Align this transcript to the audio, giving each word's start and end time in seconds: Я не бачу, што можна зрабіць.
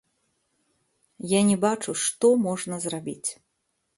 Я 1.37 1.41
не 1.51 1.57
бачу, 1.67 1.95
што 2.05 2.27
можна 2.47 2.81
зрабіць. 2.89 3.29